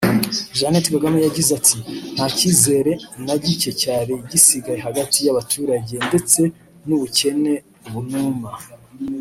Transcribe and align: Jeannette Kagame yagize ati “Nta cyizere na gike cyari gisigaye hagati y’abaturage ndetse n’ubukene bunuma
Jeannette 0.57 0.89
Kagame 0.95 1.19
yagize 1.21 1.51
ati 1.59 1.75
“Nta 2.13 2.25
cyizere 2.37 2.91
na 3.25 3.35
gike 3.43 3.71
cyari 3.81 4.13
gisigaye 4.29 4.79
hagati 4.87 5.17
y’abaturage 5.25 5.95
ndetse 6.07 6.41
n’ubukene 6.87 7.53
bunuma 7.91 8.49